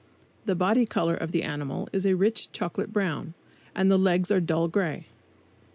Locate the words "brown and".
2.91-3.91